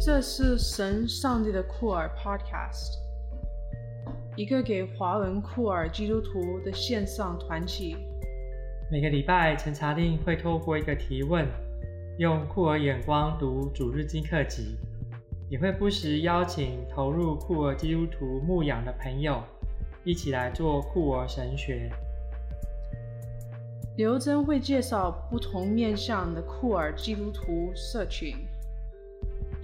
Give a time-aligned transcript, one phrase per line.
[0.00, 2.98] 这是神上帝的酷儿 Podcast，
[4.36, 7.96] 一个给华文酷儿基督徒的线上团体。
[8.92, 11.44] 每个礼拜，陈查令会透过一个提问，
[12.16, 14.76] 用酷儿眼光读主日经课集，
[15.50, 19.42] 也会不时邀请投入酷儿基督徒牧养的朋友，
[20.04, 21.90] 一起来做酷儿神学。
[23.96, 28.36] 刘真会介绍不同面向的酷儿基督徒社群，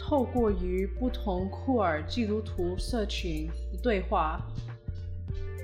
[0.06, 4.38] 透过与不同库尔基督徒社群的对话，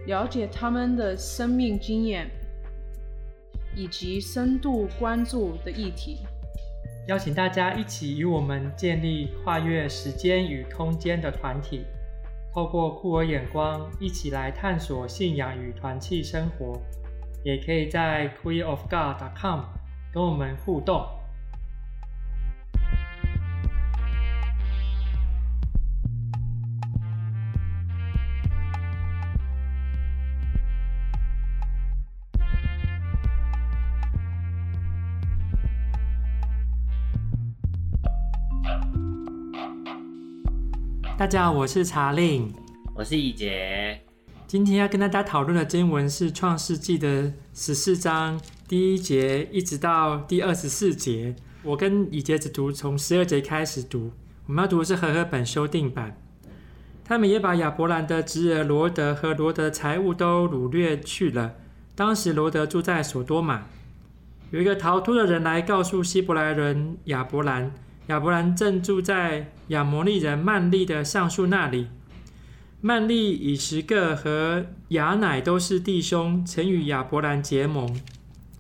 [0.07, 2.31] 了解他们的生命经验。
[3.77, 6.19] 以及深度关注的议题，
[7.07, 11.85] 邀请大家一起与我们建立跨越时间与空间的团体，
[12.53, 16.83] 透过酷儿眼光一起来探索信仰与团契生活，
[17.45, 19.61] 也可以在 queerofgod.com
[20.13, 21.07] 跟我们互动。
[41.31, 42.53] 家好，我是查令，
[42.93, 44.01] 我是以杰。
[44.49, 51.37] 今天要跟大家讨论的经文是《创世纪》的十四章第一节一直到第二十四节。
[51.63, 54.11] 我跟以杰只读从十二节开始读。
[54.49, 56.21] 我们要读的是和合本修订版。
[57.05, 61.55] 他们也把亚伯兰的侄儿罗德和罗德的财物都掳掠去了。
[61.95, 63.67] 当时罗德住在索多玛。
[64.51, 67.73] 有一个逃脱的人来告诉希伯来人亚伯兰。
[68.11, 71.87] 亚伯兰正住在亚摩利人曼利的橡树那里。
[72.81, 78.01] 曼利、以实各和亚乃都是弟兄，曾与亚伯兰结盟。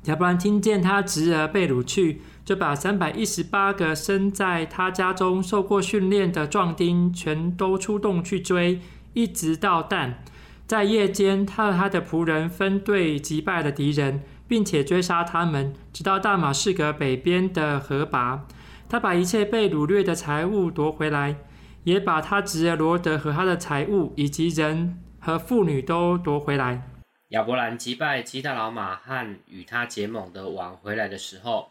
[0.04, 8.78] 亚伯兰听见他侄儿被掳去，就把三百一十八个生在他家中、受过训练的壮丁全都出动去追，
[9.14, 10.22] 一直到但。
[10.68, 18.46] 在夜间，他和他的仆人分队击败了敌人，并且追杀他们，直到大马士革北边的河拔。
[18.90, 21.36] 他把一切被掳掠的财物夺回来，
[21.84, 26.90] 也把他侄儿罗德和他的财物以及人和妇女都夺回来。
[27.28, 31.70] 亚伯兰击败基大老玛和与他结盟的王回来的时候，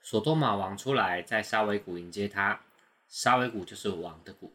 [0.00, 2.58] 所多玛王出来在沙维谷迎接他。
[3.06, 4.50] 沙维谷就是王的谷。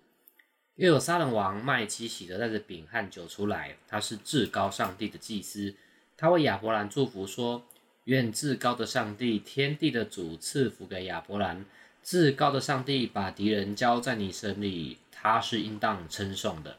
[0.78, 5.76] 又有撒冷王麦基洗德带着饼和酒出来，他是至高上帝的祭司。
[6.18, 7.66] 他为亚伯兰祝福说
[8.06, 11.64] ：“愿至高的上帝，天地的主赐福给亚伯兰。”
[12.04, 16.78] 至高的上帝把敌人交在你手里，他是应当称颂的。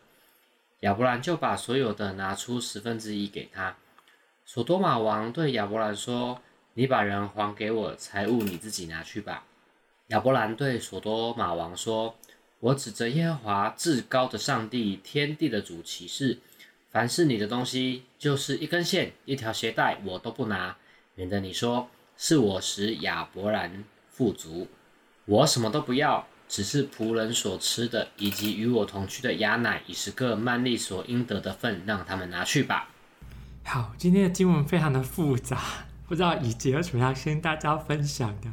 [0.80, 3.76] 亚伯兰就把所有的拿出十分之一给他。
[4.46, 6.40] 所多玛王对亚伯兰说
[6.74, 9.44] ：“你把人还给我，财物你自己拿去吧。”
[10.08, 12.16] 亚伯兰对所多玛王说
[12.58, 16.38] ：“我指着耶和华至高的上帝，天地的主起誓，
[16.90, 20.76] 凡是你的东西，就是一根线、一条鞋带，我都不拿，
[21.14, 24.66] 免得你说是我使亚伯兰富足。”
[25.30, 32.88] 我什么都不要，只是仆人所吃的，以及与我同去的雅乃、以实各、曼利所应得的份，让他们拿去吧。
[33.62, 35.56] 好，今天的经文非常的复杂，
[36.08, 38.48] 不知道以杰有什么要跟大家分享的？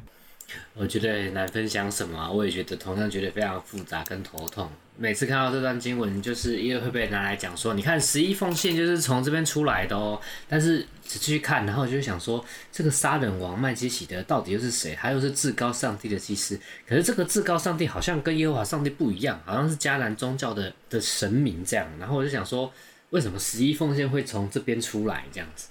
[0.76, 4.70] 我觉得难分享什么，我也觉得同样觉得非常复杂跟头痛。
[5.00, 10.20] 每次看到这段经文，就是因为会被拿来讲说，你看十一奉献就是从这边出来的哦。
[10.48, 14.98] 但是仔细看，然后我就想说，这个杀人王麦基洗德到底又是谁？
[15.00, 16.60] 他又是至高上帝的祭司。
[16.88, 21.88] 可是这个至高上帝好像跟耶和华上帝不一样，好像是迦南宗教的的神明这样。
[22.00, 22.72] 然后我就想说，
[23.12, 25.68] 为什么十一奉献会从这边出来这样子？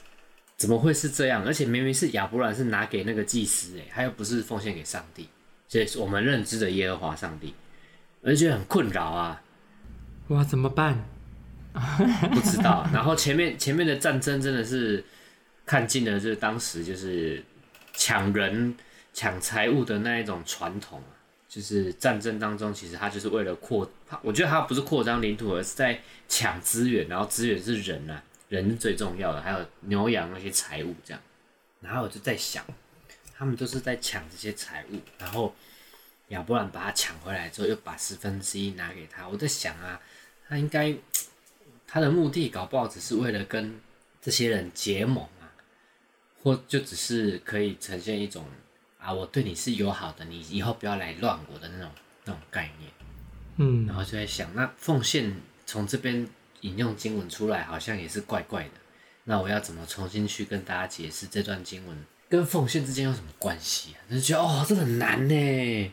[0.57, 1.45] 怎么会是这样？
[1.45, 5.29] 而且明明是亚伯兰是拿给那个祭司，诶，他又不是奉献给上帝，
[5.69, 7.55] 所以我们认知的耶和华上帝。
[8.23, 9.43] 我就觉得很困扰啊！
[10.29, 11.05] 哇，怎么办？
[12.33, 12.89] 不知道。
[12.93, 15.05] 然后前面前面的战争真的是
[15.65, 17.45] 看尽了，就是当时就是
[17.93, 18.75] 抢人
[19.13, 21.13] 抢财物的那一种传统啊。
[21.49, 23.89] 就是战争当中，其实他就是为了扩，
[24.23, 27.07] 我觉得他不是扩张领土，而是在抢资源。
[27.09, 31.23] 然后资源是人啊，人是最重要的，还有牛羊那些财物这样。
[31.81, 32.65] 然后我就在想，
[33.37, 35.55] 他们都是在抢这些财物，然后。
[36.31, 39.29] 亚伯兰把他抢回来之后，又把十分之一拿给他。
[39.29, 40.01] 我在想啊，
[40.49, 40.93] 他应该
[41.87, 43.81] 他的目的搞不好只是为了跟
[44.21, 45.47] 这些人结盟啊，
[46.43, 48.45] 或就只是可以呈现一种
[48.99, 51.93] 啊，我对你是友好的，你以后不要来乱我的那种
[52.25, 52.91] 那种概念。
[53.59, 55.33] 嗯，然后就在想，那奉献
[55.65, 56.29] 从这边
[56.63, 58.71] 引用经文出来，好像也是怪怪的。
[59.25, 61.97] 那我要怎么重新去跟大家解释这段经文
[62.29, 63.99] 跟奉献之间有什么关系啊？
[64.11, 65.93] 就觉得哦，这很难呢。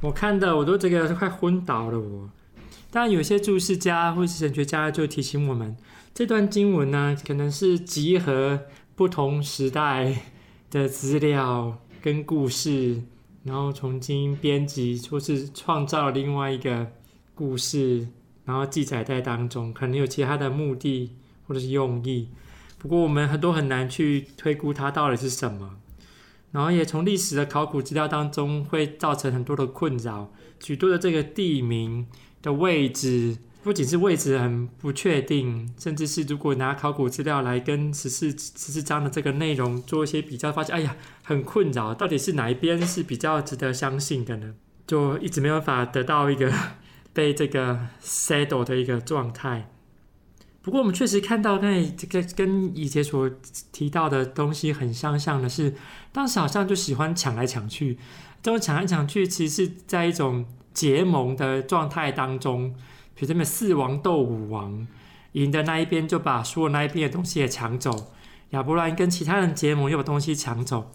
[0.00, 2.30] 我看的我都这个快昏倒了我。
[2.90, 5.76] 但，有些注释家或是神学家就提醒我们，
[6.12, 8.60] 这段经文呢，可能是集合
[8.94, 10.14] 不同时代
[10.70, 13.02] 的资料跟故事，
[13.44, 16.86] 然后重新编辑或是创造另外一个
[17.34, 18.06] 故事，
[18.44, 21.12] 然后记载在当中，可能有其他的目的
[21.46, 22.28] 或者是用意。
[22.78, 25.76] 不过，我们很多很难去推估它到底是什么。
[26.50, 30.30] 然后也从历史的考古资料当中会造成很多的困扰，
[30.60, 32.06] 许多的这个地名
[32.42, 44.54] 的位置，不仅是位置很不确定，甚至是如果拿考古资料来跟十四十四章的这个内容做一些比较，发现哎呀很困扰，到底是哪一边是比较值得相信的呢？
[44.86, 46.52] 就一直没有办法得到一个
[47.12, 49.68] 被这个 settle 的一个状态。
[50.62, 53.28] 不过我们确实看到，那这个跟以前所
[53.72, 55.74] 提到的东西很相像的是，
[56.12, 57.98] 当时好像就喜欢抢来抢去，
[58.40, 62.72] 这种抢来抢去，其实是在一种结盟的状态当中，
[63.14, 64.86] 比如这边四王斗五王，
[65.32, 68.12] 赢的那一边就把输的那一边的东西也抢走，
[68.50, 70.92] 亚伯兰跟其他人结盟又把东西抢走，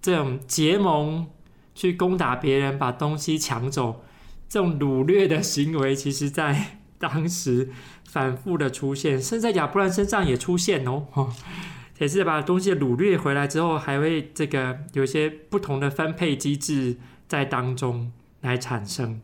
[0.00, 1.26] 这种结盟
[1.74, 4.02] 去攻打别人，把东西抢走，
[4.50, 7.70] 这种掳掠的行为，其实在当时。
[8.10, 11.06] 反复的出现，甚至在亚伯兰身上也出现哦，
[12.00, 16.96] 也是把东西掳掠回来之后，还会这个有一些不同的分配机制
[17.28, 18.10] 在当中
[18.40, 19.20] 来产生。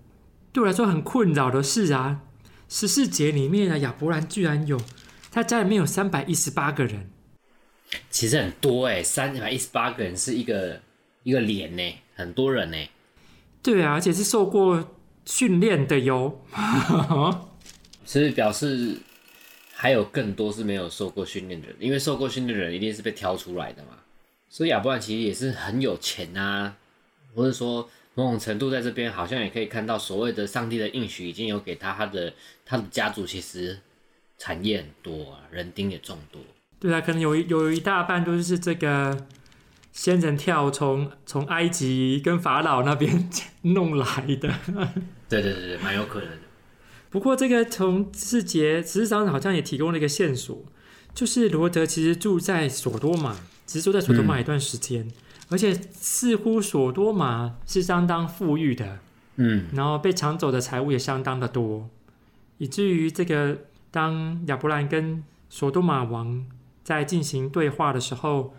[0.52, 2.20] 对我来说很困扰的是啊，
[2.68, 4.80] 十四节里面呢，亚伯兰居然有
[5.32, 7.10] 他家里面有三百一十八个人，
[8.08, 10.80] 其实很多哎，三百一十八个人是一个
[11.24, 11.82] 一个连呢，
[12.14, 12.76] 很多人呢。
[13.64, 14.95] 对啊，而且是受过
[15.26, 16.40] 训练的哟。
[18.04, 18.96] 所以表示
[19.74, 23.90] 还有更多是没有受过训练的人，因为受过训练的人一定是被挑出来的嘛。
[24.48, 26.76] 所以亚伯兰其实也是很有钱啊，
[27.34, 32.32] 或者说某种程度在这边好像也可以看到所谓的上帝的应许已经有给他，他的
[32.64, 33.78] 他的家族其实
[34.38, 36.40] 产业很多啊，人丁也众多。
[36.78, 39.26] 对啊，可能有有一大半都是这个
[39.92, 43.28] 仙人跳从从埃及跟法老那边
[43.62, 44.06] 弄来
[44.40, 44.54] 的。
[45.28, 46.38] 对对对对，蛮有可能的。
[47.10, 50.64] 不过，这个从字节十四章好像也提供了一个线索，
[51.14, 53.36] 就是罗德其实住在索多玛，
[53.66, 55.12] 只是住在索多玛一段时间，嗯、
[55.50, 58.98] 而且似乎索多玛是相当富裕的，
[59.36, 61.88] 嗯，然后被抢走的财物也相当的多，
[62.58, 63.56] 以至于这个
[63.90, 66.44] 当亚伯兰跟索多玛王
[66.84, 68.54] 在进行对话的时候，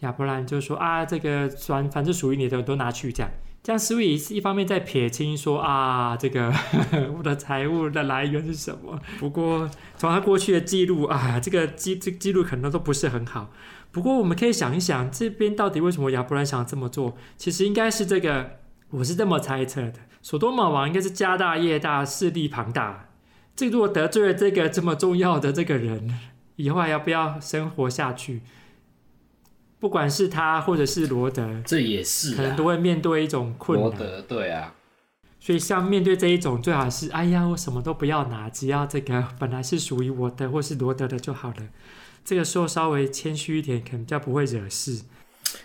[0.00, 3.30] 亚伯兰就说啊，这个反反正属于你的都拿去这样。
[3.62, 8.98] 这样似乎也是一方面在撇清说啊，这个呵 呵我的财物的来源是什么？
[9.18, 13.50] 不过从他过去的记录啊，这个记这记录可能都不是很好。
[13.92, 17.16] 不过我们可以想一想，这边到底为什么亚伯兰想这么做？
[17.36, 18.58] 其实应该是这个，
[18.90, 23.08] 我是这么猜测的：索多玛王应该是家大业大，势力庞大。
[23.54, 26.18] 这如果得罪了这个这么重要的这个人，
[26.56, 28.40] 以后还要不要生活下去？
[29.80, 33.88] 不管是他或者是罗德，这也是可能都会面对一种困难。
[33.88, 34.74] 罗德，对啊，
[35.40, 41.68] 所以像面对这一种，最好是哎呀，我什么都不要拿，只要这个本来是属于我的或是罗德的就好了。
[42.22, 45.00] 这个时候稍微谦虚一点，可能比较不会惹事。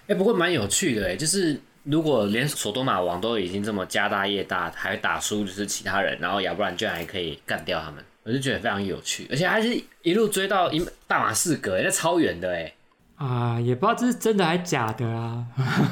[0.07, 12.73] 哎，不过蛮有趣的哎，就是如果连索多玛王都已经这么家大业大，还打输就是其他人，然后亚伯兰居然还可以干掉他们，我就觉得非常有趣，而且还是一路追到一大马士革，那超远的哎。
[13.15, 15.45] 啊，也不知道这是真的还是假的啊！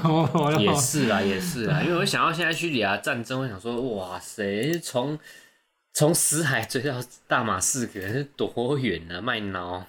[0.59, 5.17] 也是啊，也是啊，因为我想到现在叙利亚战争，我想说，哇塞，从
[5.93, 9.21] 从死海追到大马士革是多远啊？
[9.21, 9.85] 麦挠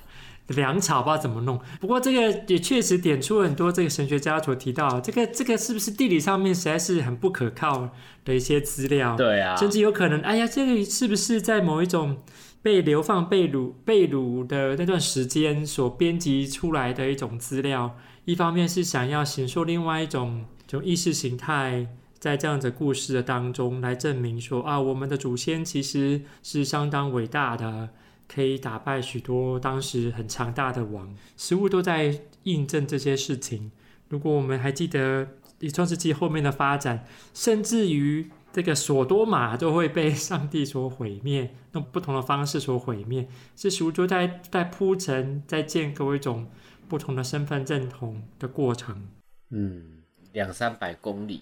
[0.46, 1.60] 粮草不知道怎么弄。
[1.80, 7.90] 不过这个也确实点出很多这个神学家所提到，这个这个是不是地理上面实在是很不可靠
[8.24, 9.16] 的一些资料？
[9.16, 12.22] 对啊，甚至有可能，哎呀，这个是不是在某一种？
[12.64, 17.94] 被流放、被掳、被掳的那段时间所编辑出来的一种资料，
[18.24, 21.86] 一方面是想要显示另外一种就意识形态，
[22.18, 27.90] 在这样子故事的当中来证明说啊，我们的祖先其实是相当伟大的，
[28.26, 33.70] 可以打败许多当时很强大的王，似乎都在印证这些事情。
[34.08, 35.28] 如果我们还记得
[35.70, 37.04] 创世纪后面的发展，
[37.34, 38.30] 甚至于。
[38.54, 46.48] 这个索多玛就会被上帝所毁灭，用不同的方式所毁灭，是属就在在铺陈，在建构一种
[46.88, 49.08] 不同的身份认同的过程。
[49.50, 51.40] 嗯，两三百公里，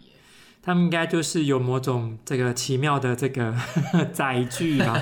[0.63, 3.55] 他们应该就是有某种这个奇妙的这个
[4.11, 4.99] 载具吧。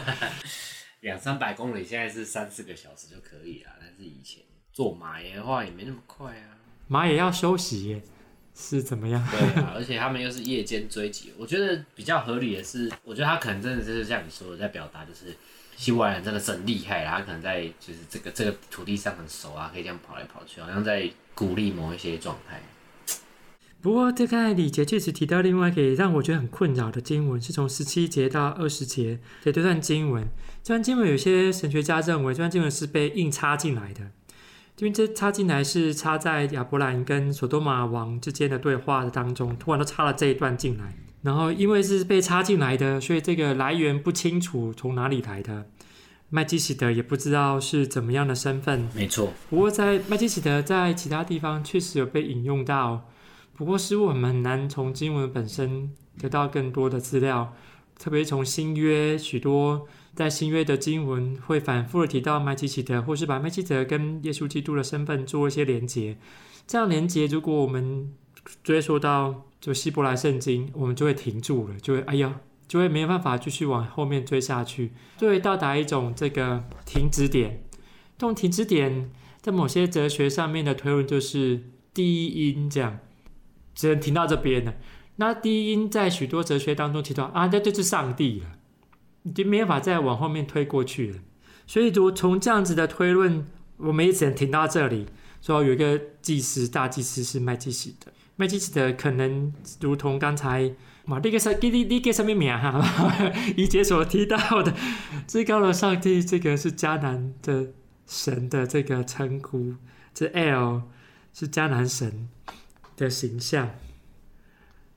[1.02, 6.58] 两三百公里现在是三四个小时就可以了，但是以前坐马爷的话也没那么快啊。
[6.88, 8.02] 马也要休息耶。
[8.60, 9.26] 是怎么样？
[9.30, 15.34] 对啊， 而且他们又是夜间追击，我觉得比较合理的是，我觉得他可能真的就是像你说的，在表达就是
[15.76, 22.60] 希伯来人真的是很厉害啦，他可能在就是这个这个土地上很熟啊，可以这样跑来跑去，好像在鼓励某一些状态。
[23.82, 30.28] 不过，这刚才李杰确实提到另外一个让我觉得很困扰的经文，是从十七节到二十节的这段经文。
[30.62, 34.10] 这段经文有些神学家认为，这段经文是被硬插进来的，
[34.80, 40.96] 因为这插进来是插在亚伯兰跟索多玛王之间的对话的当中，突然都插了这一段进来。
[41.20, 45.66] 然后，因为是被插进来的，所以这个来源不清楚从哪里来的。
[46.30, 48.88] 麦基洗德也不知道是怎么样的身份。
[48.94, 49.30] 没错。
[49.50, 53.06] 不过，在麦基洗德在其他地方确实有被引用到。
[53.54, 57.52] 不过，似乎我们很难从经文本身得到更多的资料，
[58.00, 66.16] 特别从新约许多在新约的经文会反复的提到麦基洗德，或是把麦基德跟耶稣基督的身份做一些连结。
[66.66, 68.10] 这样连接，如果我们
[68.64, 77.62] 追溯到就希伯来圣经，我们就会停住了，就会哎呀，就会没有办法继续往后面追下去，就会到达一种这个停止点。
[78.16, 79.10] 这种停止点，
[79.42, 83.00] 在某些哲学上面的推论就是第一因这样。
[83.72, 84.74] 只能停到这边了。
[85.20, 88.46] 那低音在许多哲学当中提到啊，那就是上帝了，
[89.24, 91.18] 已经没有法再往后面推过去了。
[91.66, 93.46] 所以，如从这样子的推论，
[93.76, 95.06] 我们也只能停到这里。
[95.42, 100.72] 说有一个祭司，大祭司是麦基洗德，麦基洗德可能如同刚才
[101.04, 102.82] 马利克萨给你你给什么名哈？
[103.58, 104.74] 以前所提到的
[105.26, 107.66] 至高的上帝，这个是迦南的
[108.06, 109.74] 神的这个称呼，
[110.14, 110.84] 这 L
[111.34, 112.30] 是迦南神。
[112.96, 113.70] 的形象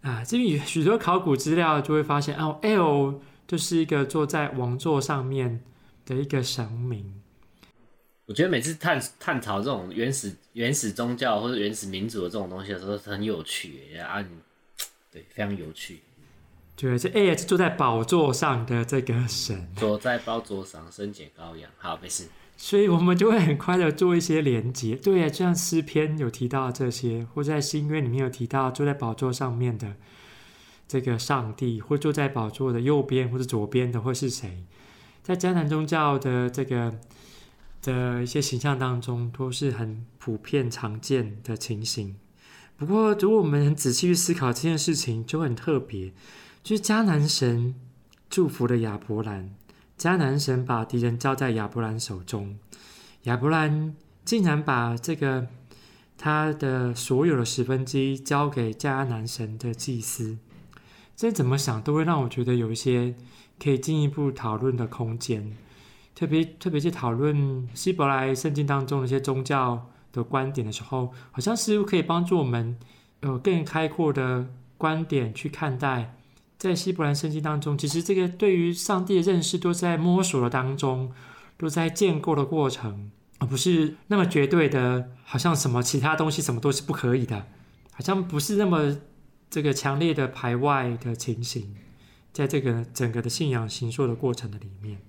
[0.04, 5.64] 啊，这边许多考古资料就会发现，哦，El 就是一个坐在王座上面
[6.06, 7.22] 的一个神明。
[8.26, 14.24] 我觉得每次探探讨这种原始原始宗教或者原始民族的这种东西的时候，是很有趣啊，
[15.10, 16.02] 对，非常有趣。
[16.76, 21.70] 对，这 El 是坐在宝座上的这个神，坐在宝座上，身解羔羊。
[21.78, 22.26] 好，没事。
[22.66, 29.98] 所以我们就会很快的做一些连接， 对呀，就像诗篇有提到这些，或在新约里面有提到坐在宝座上面的
[30.88, 34.64] 这个上帝，或坐在宝座的右边或者左边的会是谁？
[35.22, 36.98] 在迦南宗教的这个
[37.82, 42.16] 的一些形象当中，都是很普遍常见的情形。
[42.78, 46.14] 不过，如果我们很仔细去思考这件事情，就很特别，
[46.64, 47.76] 就是迦南神
[48.30, 49.54] 祝福了亚伯兰。
[50.04, 52.58] 迦南神把敌人交在亚伯兰手中，
[53.22, 53.96] 亚伯兰
[54.26, 55.48] 竟然把这个
[56.18, 60.38] 他的所有的十分之一交给迦南神的祭司，
[61.16, 63.16] 这怎么想都会让我觉得有一些
[63.58, 65.56] 可以进一步讨论的空间。
[66.14, 72.78] 特别特别是讨论希伯来圣经当中的一些宗教的观点的时候，好像似乎可以帮助我们
[73.22, 76.18] 有更开阔的观点去看待。
[76.64, 81.12] 在希伯来圣经当中，其实这个对于上帝的认识都在摸索的当中，
[81.58, 87.48] 都在建构的过程，而不是那么绝对的，好像什么其他东西什么都是不可以的，
[87.92, 88.98] 好像不是那么
[89.50, 91.76] 这个强烈的排外的情形，
[92.32, 95.00] 在这个整个的信仰形塑的过程的里面，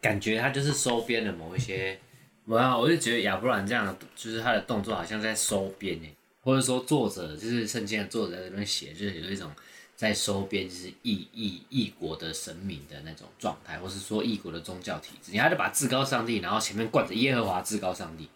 [0.00, 1.98] 感觉他就是收编了某一些，
[2.46, 9.50] 我啊我就觉得亚伯兰这样，就是他的动作好像在收编诶，或者说作者就是圣经的作者在这边写，就是有一种。
[9.98, 18.28] 在收编就是异异异国的神明的那种状态，或是说异国的宗教体制，你还得把至高上帝，然后前面冠着耶和华至高上帝，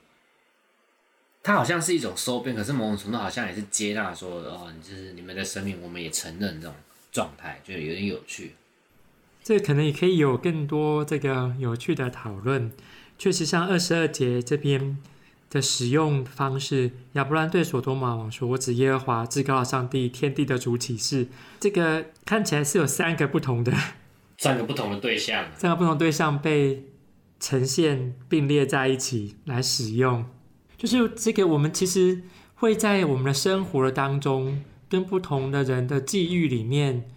[1.40, 6.74] 他好像是一种收编，可是某种程度好像也是接纳说，哦，就是你们的神明，我们也承认这种
[7.12, 8.56] 状态，就有点有趣。
[9.44, 12.72] 这可能也可以有更多这个有趣的讨论。
[13.16, 14.98] 确实，像二十二节这边。
[15.52, 21.28] 的使用方式，亚伯兰对所多玛王说：“我指耶和华至高的上帝，天地的主启示。”
[21.60, 23.70] 这个看起来是有三个不同的，
[24.38, 26.86] 三个不同的对象，三个不同对象被
[27.38, 30.24] 呈现并列在一起来使用。
[30.78, 32.22] 就是这个，我们其实
[32.54, 37.10] 会在我们的生活的当中，跟不同的人的际遇里面，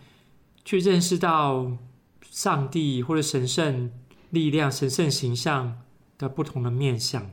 [0.65, 1.71] 去认识到
[2.29, 3.89] 上帝或者神圣
[4.31, 5.79] 力量、神圣形象
[6.17, 7.31] 的不同的面向。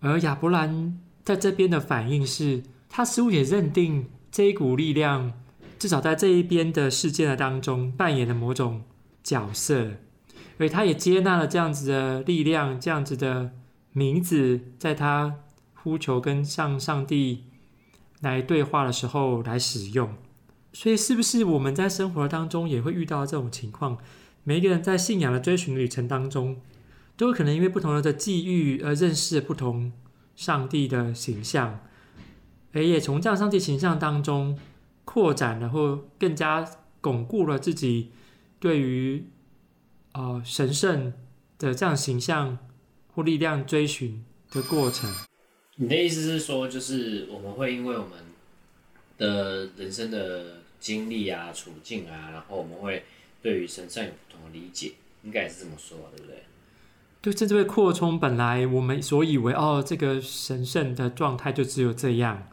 [0.00, 5.32] 而亚伯兰在这边的反应是，他似乎也认定这一股力量，
[5.78, 8.82] 至少在这一边的事件的当中扮演了某种
[9.24, 9.92] 角色，
[10.58, 13.52] 而他也接纳了这样子的力量，这样子的
[13.92, 15.34] 名字，在他
[15.74, 17.44] 呼求跟向上帝
[18.20, 20.14] 来对话的时候来使用。
[20.72, 23.98] 所以，是不是我们在生活当中也会遇到这种情况？
[24.44, 26.56] 每一个人在信仰的追寻旅程当中。
[27.18, 29.92] 都有可能因为不同人的际遇而认识不同
[30.36, 31.84] 上帝的形象，
[32.72, 34.56] 而也从这样上帝形象当中
[35.04, 36.64] 扩展了或更加
[37.00, 38.12] 巩固了自己
[38.60, 39.26] 对于
[40.12, 41.12] 呃神圣
[41.58, 42.56] 的这样形象
[43.12, 45.12] 或力量追寻的过程。
[45.74, 48.12] 你的意思是说，就是我们会因为我们
[49.16, 53.04] 的人生的经历啊、处境啊，然后我们会
[53.42, 54.92] 对于神圣有不同的理解，
[55.24, 56.44] 应该也是这么说，对不对？
[57.20, 62.46] 对，甚至会扩充本来我们所以为哦，这个神圣的状态就只有这样，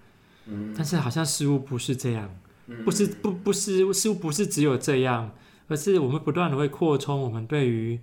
[0.47, 2.35] 嗯，但是好像似乎不是这样，
[2.67, 5.31] 嗯、不是不不是似乎不是只有这样，
[5.67, 7.99] 而是我们不断的会扩充我们对于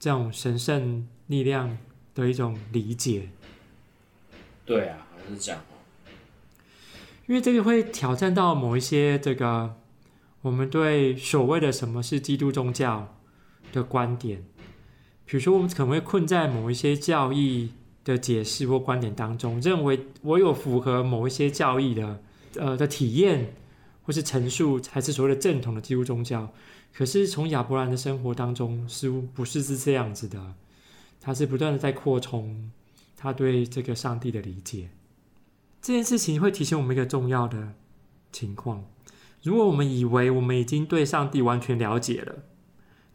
[0.00, 1.76] 这种神圣力量
[2.14, 3.28] 的一种理解。
[4.64, 5.60] 对啊，好像是这样。
[7.26, 9.74] 因为这个会挑战到某一些这个
[10.42, 13.14] 我们对所谓的什么是基督宗教
[13.72, 14.44] 的观点。
[15.26, 17.70] 比如说，我们可能会困在某一些教义
[18.04, 22.22] 的解释或观点当中，认为我有符合某一些教义的
[22.54, 23.52] 呃的体验
[24.04, 26.52] 或是陈述，才是所谓的正统的基督宗教。
[26.94, 30.54] 可是从亚伯兰的生活当中，似乎不是是这样子的，
[31.20, 32.70] 他是不断的在扩充
[33.16, 34.90] 他对这个上帝的理解。
[35.82, 37.74] 这件事情会提醒我们一个重要的
[38.30, 38.84] 情况：
[39.42, 42.44] 如果我们以为我们已经对上帝完全了解了。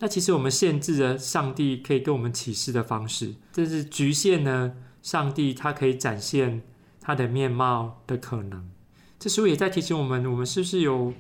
[0.02, 6.64] 那其实我们限制了上帝可以跟我们启示的方式，这是局限了上帝他可以展现
[7.00, 8.68] 他的面貌的可能。
[9.20, 11.14] 这时候也在提醒我们，我们是不是有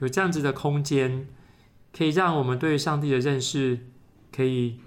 [0.00, 1.28] 有这样子的空间，
[1.96, 3.86] 可以让我们对上帝的认识
[4.34, 4.80] 可以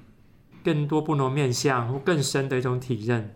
[0.62, 3.34] 更多不同面向或更深的一种体认。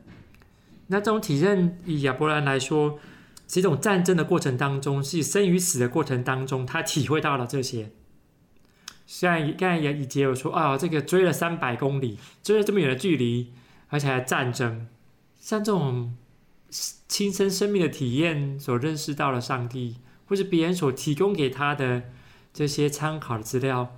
[0.88, 3.00] 那这种体认，以亚伯兰来说，
[3.48, 7.92] 是一种战争的过程当中，是生与死的过程当中，他体会到了这些。
[9.14, 13.52] 虽然刚才也以前有说啊，这个追了三百公里，追了这么远的距离，
[13.90, 14.88] 而且还战争，
[15.38, 16.16] 像这种
[17.10, 22.04] 亲身生命的体验所认识到了上帝，或是别人所提供给他的
[22.54, 23.98] 这些参考的资料，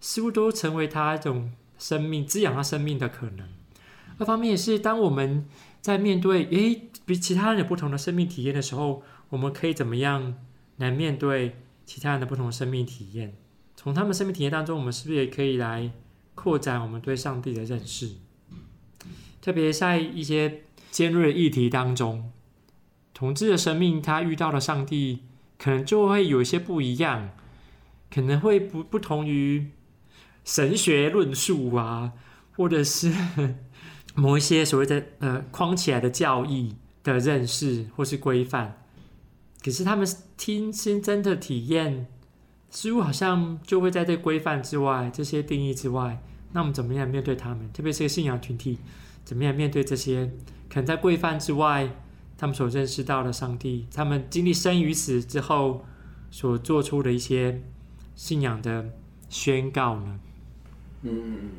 [0.00, 3.46] 似乎都成为他一种生命滋养他生命的可能。
[4.16, 5.46] 二方面也是，当我们
[5.82, 10.34] 在面对诶比其他人有不同的生命体验的时候，我们可以怎么样
[10.78, 13.36] 来面对其他人的不同生命体验？
[13.84, 15.90] 从他们生命体验当中，我们是不是也可以来
[16.34, 18.12] 扩展我们对上帝的认识？
[19.42, 22.32] 特别在一些尖锐议题当中，
[23.12, 25.18] 同志的生命他遇到的上帝，
[25.58, 27.28] 可能就会有一些不一样，
[28.10, 29.66] 可能会不不同于
[30.46, 32.14] 神学论述啊，
[32.56, 33.12] 或者是
[34.16, 38.82] 某一些所谓的呃框起来的教义的认识或是规范。
[39.62, 42.06] 可是他们亲身真的体验。
[42.74, 46.20] 似乎好像就会在这规范之外，这些定义之外，
[46.52, 47.72] 那我们怎么样面对他们？
[47.72, 48.78] 特别是信仰群体，
[49.24, 50.28] 怎么样面对这些
[50.68, 51.88] 可能在规范之外，
[52.36, 55.84] 他们所认识到的上帝，他们经历生与死之后
[56.32, 57.62] 所做出的一些
[58.16, 58.84] 信仰的
[59.28, 60.20] 宣告呢？
[61.02, 61.50] 嗯，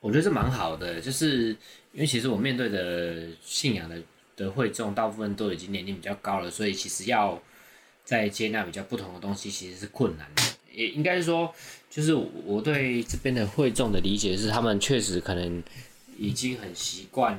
[0.00, 1.56] 我觉得是蛮好的，就是
[1.92, 3.96] 因为其实我面对的信仰的
[4.36, 7.40] 的会众，大部分都已经年龄比较高了，所以其实要。
[8.04, 10.42] 在接纳比较不同的东西，其实是困难的。
[10.72, 11.54] 也应该是说，
[11.88, 15.62] 就是我对这边的会众的理解是，他们确实可能
[16.18, 17.38] 已经很习惯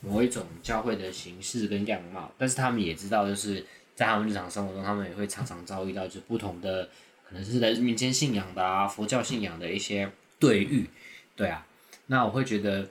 [0.00, 6.88] 某一种教会的形式跟样貌，但是他们也知道，就是在他们日常生活中，他们也会常常遭遇到就不同的，
[7.28, 10.88] 可能是在民间信仰的啊、佛教信仰的一些对遇。
[11.36, 11.66] 对啊，
[12.06, 12.88] 那我会觉得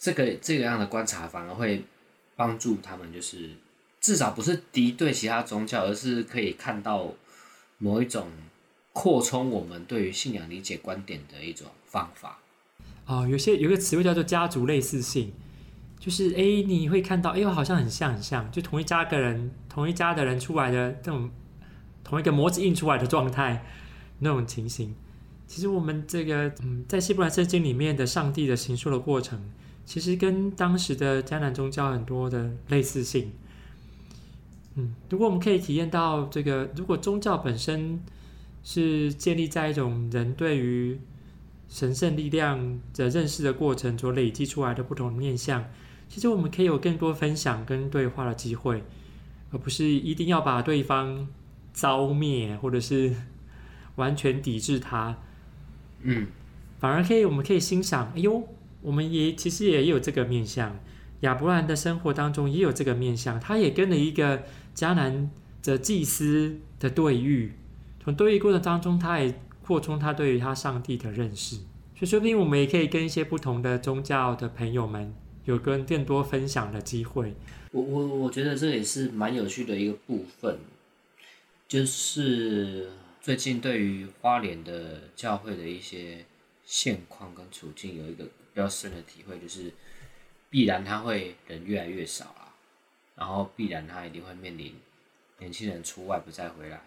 [0.00, 1.84] 这个这个样的观察反而会
[2.34, 3.50] 帮助他们，就是。
[4.00, 7.12] 至少不是敌对其他宗教，而是可以看到
[7.78, 8.28] 某一种
[8.92, 12.38] 扩充我们对于信仰理解观点的一种方法。
[13.06, 15.32] 哦，有些有个词汇叫做家族类似性，
[15.98, 21.30] 就是哎，你会看到哎，我好像很像很像，就同一家的人，同一家的人出来的这种
[22.04, 23.64] 同一个模子印出来的状态
[24.20, 24.94] 那种情形。
[25.46, 29.50] 其实我们这个嗯，在希伯来圣经里面的上帝的形塑的过程，
[29.86, 33.32] 其实跟当时的迦南宗教很多的类似性。
[34.78, 38.00] 嗯，如果我们可以体验到这个，如果宗教本身
[38.62, 41.00] 是建立在一种人对于
[41.68, 45.64] 神圣力量的认识的过程所累积出来的不同面向，
[46.08, 48.84] 其实我们可以有更多分享跟对话的机会，
[49.50, 51.26] 而不是一定要把对方
[51.72, 53.12] 糟灭或者是
[53.96, 55.18] 完全抵制他。
[56.02, 56.28] 嗯，
[56.78, 58.46] 反而可以，我们可以欣赏，哎呦，
[58.82, 60.78] 我们也其实也有这个面向。
[61.22, 64.44] 亚伯兰的生活当中也有这个面向，他也跟了一个
[64.78, 65.28] 迦南
[65.60, 67.52] 的祭司的对遇，
[68.00, 71.56] 从对遇过程当中，他也扩充他对于他上帝的认识。
[71.96, 75.12] 所以说不定我们也可以跟一些不同的宗教的朋友们
[75.46, 77.34] 有跟更多分享的机会。
[77.72, 80.58] 我我我觉得这也是蛮有趣的一个部分，
[81.66, 82.88] 就是
[83.20, 86.24] 最近对于花莲的教会的一些
[86.64, 89.72] 现况跟处境有一个比较深的体会，就是
[90.48, 92.47] 必然他会人越来越少啊，
[93.18, 94.76] 然后必然他一定会面临
[95.38, 96.80] 年轻人出外不再回来，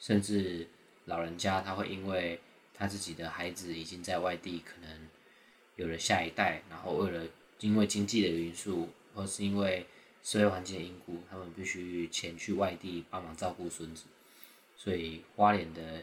[0.00, 0.66] 甚至
[1.04, 2.40] 老人家他会因为
[2.74, 5.08] 他自己的孩子已经在外地，可能
[5.76, 7.28] 有了下一代，然后为了
[7.60, 9.86] 因为经济的因素，或是因为
[10.24, 14.06] 社会环境的因故，他们必须前去外地帮忙照顾孙子，
[14.76, 16.02] 所以花莲的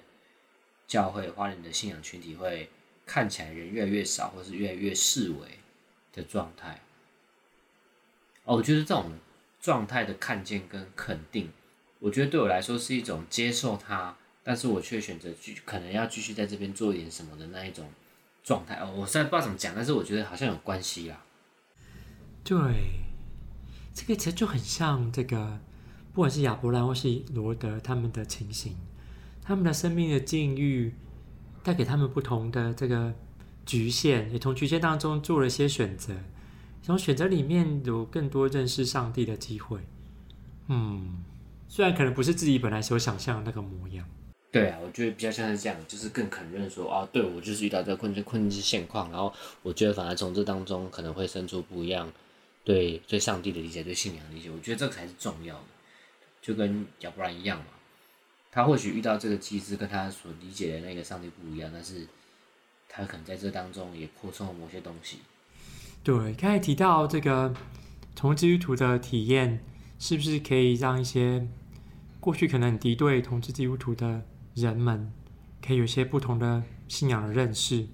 [0.88, 2.70] 教会、花莲的信仰群体会
[3.06, 5.60] 看起来人越来越少，或是越来越式微
[6.14, 6.80] 的状态。
[8.46, 9.12] 哦，我觉得这种
[9.64, 11.50] 状态的看见跟肯定，
[12.00, 14.16] 我觉得对我来说是一种接受它。
[14.46, 17.90] 但是我却选择继可能要继续在这边做一点什么的那一种
[18.44, 21.24] 状态哦，我虽然不知道怎么讲，但是我觉得好像有关系啦。
[22.44, 22.58] 对，
[23.94, 25.62] 这个其实就很像这个，
[26.12, 28.76] 不管是亚伯兰或是罗德他们的情形，
[29.42, 30.94] 他们的生命的境遇
[31.64, 33.14] 带给他们不同的这个
[33.66, 36.14] 局限，也从局限当中做了一些选择，
[36.84, 39.80] 从选择里面有更多认识上帝的机会。
[40.68, 41.24] 嗯，
[41.70, 44.06] 虽然可能不是自己本来所想象的那个模样。
[44.52, 52.12] 对啊，我觉得比较像是这样，就是更肯认说啊，对我就是遇到这个困境、困境现况，然后我觉得反而从这当中可能会生出不一样，
[52.66, 55.64] 对对上帝的理解、对信仰的理解，我觉得这才是重要的，
[56.42, 57.66] 就跟亚伯兰一样嘛，
[58.52, 62.06] 他或许遇到这个机制跟他所理解的那个上帝不一样，但是
[62.90, 65.20] 他可能在这当中也扩充了某些东西。
[66.04, 67.54] 对，刚才提到这个
[68.14, 69.64] 从基督徒的体验，
[69.98, 71.48] 是不是可以让一些
[72.20, 74.22] 过去可能敌对同志基督徒的
[74.54, 75.14] 人们
[75.66, 77.88] 可以有些不同的信仰的认识。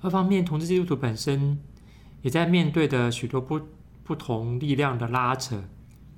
[0.00, 1.58] 二方面，同志基督徒本身
[2.22, 3.60] 也在面对的许多不
[4.04, 5.62] 不同力量的拉扯。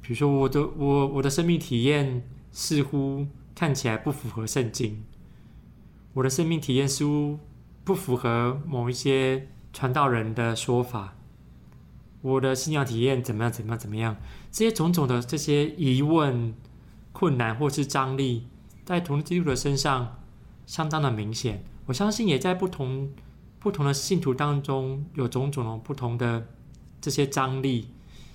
[0.00, 5.02] 比如说，我的我我的生命体验似乎看起来不符合圣经，
[6.14, 7.40] 我的生命体验似乎
[7.82, 11.16] 不符合某一些传道人的说法，
[12.22, 14.16] 我的信仰体验怎么样怎么样怎么样？
[14.50, 16.54] 这些种种的这些疑问、
[17.12, 18.46] 困难或是张力。
[18.84, 20.18] 在同基督的身上
[20.66, 23.12] 相当的明显，我相信也在不同
[23.60, 26.48] 不同的信徒当中有种种的不同的
[27.00, 27.90] 这些张力，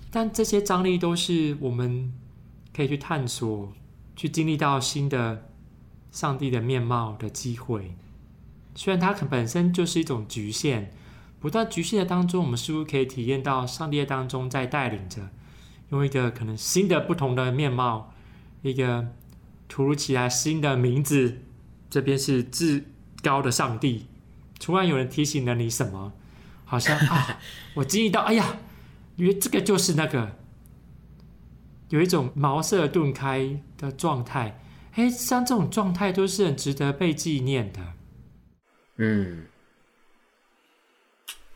[0.09, 2.13] 但这些张力都是我们
[2.73, 3.73] 可以去探索、
[4.15, 5.49] 去经历到新的
[6.09, 7.93] 上帝的面貌的机会。
[8.75, 10.93] 虽然它本身就是一种局限，
[11.39, 15.29] 不断局限的当中，我们似乎可以体验到上帝的当中在带领着，
[15.89, 18.13] 用一个可能新的不同的面貌，
[18.61, 19.07] 一个。
[19.67, 21.41] 突如其来新的名字，
[21.89, 22.85] 这边是至
[23.23, 24.05] 高的上帝。
[24.59, 26.13] 突然有人提醒了你什么？
[26.65, 27.39] 好像 啊，
[27.73, 28.57] 我经历到，哎呀，
[29.15, 30.37] 因为这个就是那个，
[31.89, 34.61] 有一种茅塞顿开的状态。
[34.93, 37.79] 哎，像这种状态都是很值得被纪念的。
[38.97, 39.45] 嗯。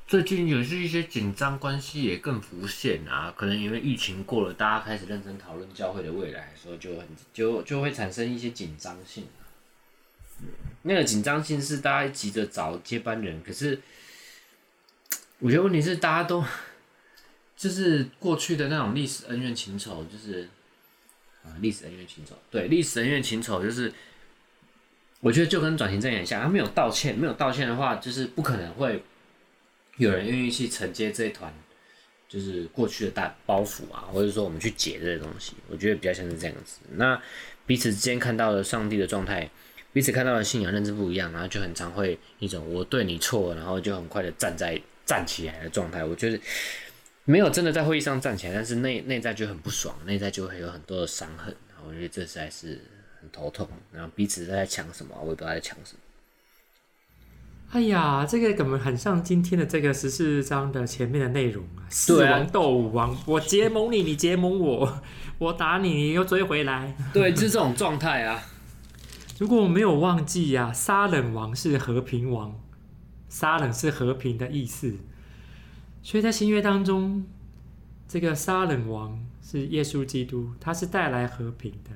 [0.10, 9.28] 最近也是一些紧张关系也更浮现啊，可能因为疫情过了，大家开始认真讨论教会的未来，所以就很就就会产生一些紧张性。
[10.82, 13.80] 那个紧张性是大家急着找接班人，可是
[15.38, 16.44] 我觉得问题是大家都
[17.56, 20.50] 就是过去的那种历史恩怨情仇，就是
[21.44, 23.94] 啊历史恩怨情仇，对历史恩怨情仇，就是
[25.20, 29.04] 我觉得就跟转型正义像，他没有道歉，没有道歉的话，就是不可能会。
[30.00, 31.54] 有人愿意去承接这一团，
[32.30, 36.80] 就是过去的大包袱啊，或者说我们去解这些东西，我觉得比较像是这样子。
[36.94, 37.22] 那
[37.66, 39.50] 彼此之间看到的上帝的状态，
[39.92, 46.02] 彼此看到的信仰认知不一样，然后就很常会一种我对你错，然后就很快的站在站起来的状态。
[46.06, 46.40] 我觉得
[47.26, 51.54] 没有真的在会议上站起来，但是内内在就很不爽，内在就会有很多的伤痕。
[51.86, 52.80] 我觉得这实在是
[53.20, 53.68] 很头痛。
[53.92, 56.00] 然后彼此在抢什么，我也不知道在抢什么。
[57.72, 61.86] 哎呀，这个怎么很像今天的这个十四章的前面的内容啊！
[61.88, 65.02] 死亡斗五王，我结盟你，你结盟我，
[65.38, 66.96] 我打你，你又追回来。
[67.14, 68.42] 对，就是这种状态啊！
[69.38, 72.60] 如果我没有忘记呀、啊，撒冷王是和平王，
[73.28, 74.96] 撒冷是和平的意思，
[76.02, 77.24] 所以在新约当中，
[78.08, 81.92] 这个撒冷王是耶稣基督，他是带来和平的。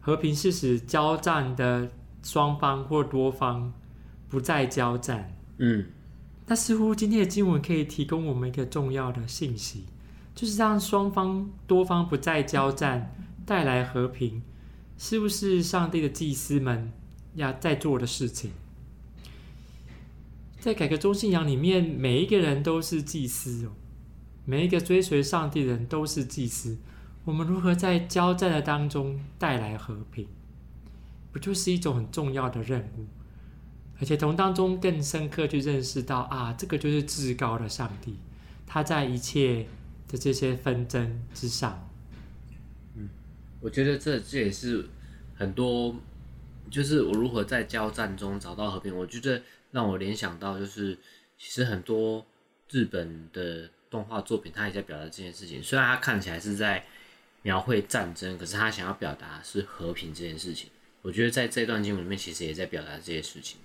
[0.00, 1.88] 和平是使交战的
[2.24, 3.72] 双方或多方。
[4.32, 5.84] 不再交战，嗯，
[6.46, 9.84] 那似乎今天的经文可以提供我们一个重要的信息，
[10.34, 13.14] 就是让双方多方不再交战，
[13.44, 14.40] 带来和平，
[14.96, 16.90] 是不是上帝的祭司们
[17.34, 18.52] 要在做的事情？
[20.58, 23.72] 在改革中信仰里面，每一个人都是祭司哦，
[24.46, 26.78] 每一个追随上帝的人都是祭司。
[27.26, 30.26] 我们如何在交战的当中带来和平，
[31.30, 33.04] 不就是一种很重要的任务？
[34.02, 38.16] 而且从当中更深刻去认识到啊，这个就是至高的上帝，
[38.66, 39.64] 他在一切
[40.08, 41.88] 的这些纷争之上。
[42.96, 43.08] 嗯，
[43.60, 44.84] 我觉得这这也是
[45.36, 45.94] 很多，
[46.68, 48.92] 就是我如何在交战中找到和平。
[48.98, 50.98] 我觉得让我联想到，就是
[51.38, 52.26] 其实很多
[52.70, 55.62] 日本的动画作品，他也在表达这件事情。
[55.62, 56.84] 虽然他看起来是在
[57.42, 60.68] 描绘战争，可是他想要表达是和平这件事情。
[61.02, 63.58] 我觉得在这段经文里面，其实也在表达这些事情。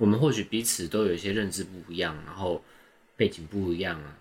[0.00, 2.60] 我们或许彼此都有一些认知不一样，然后
[3.16, 4.16] 背景不一样啊，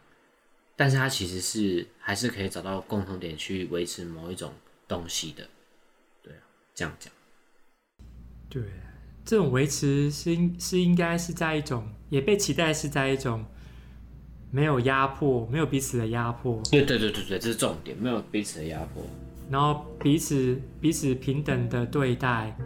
[0.75, 4.53] 但是它其实是还是可以找到共同点去维持某一种
[4.87, 5.47] 东西的。
[6.21, 6.43] 对啊，
[6.75, 7.11] 这样讲。
[8.49, 8.61] 对，
[9.23, 13.45] 这种维持是应是应该是在一种也被期待是在一种。
[14.51, 16.59] 没有压迫，没有彼此的压迫。
[16.71, 19.05] 对对对对对，这是重点，没有彼此的压迫。
[19.47, 22.57] 然后彼此彼此平等的对待，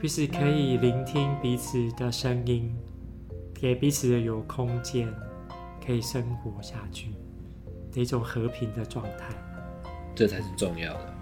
[0.00, 2.74] 彼此可以聆听彼此的声音，
[3.52, 5.06] 给彼此的有空间，
[5.84, 7.08] 可以生活下去
[7.92, 9.34] 的一种和平的状态，
[10.14, 11.14] 这才是重要的。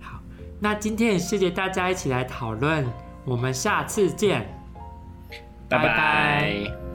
[0.00, 0.20] 好，
[0.60, 2.84] 那今天也谢谢大家一起来讨论，
[3.24, 4.46] 我们下次见，
[5.68, 5.88] 拜拜。
[5.88, 6.85] 拜拜。